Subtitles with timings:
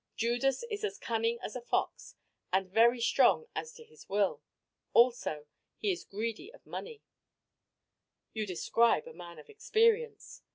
[0.15, 2.15] Judas is as cunning as a fox,
[2.51, 4.41] and very strong as to his will.
[4.93, 5.45] Also,
[5.77, 7.03] he is greedy of money"
[8.33, 10.41] "You describe a man of experience."